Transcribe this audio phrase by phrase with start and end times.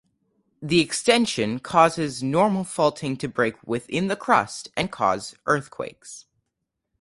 [0.63, 6.25] The extension causes normal faulting to break within the crust and cause earthquakes.